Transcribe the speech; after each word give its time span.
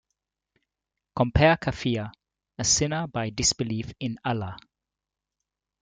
Compare 1.19 1.57
kafir, 1.57 2.09
a 2.57 2.63
"sinner 2.63 3.05
by 3.07 3.29
disbelief 3.29 3.93
in 3.99 4.17
Allah". 4.23 4.57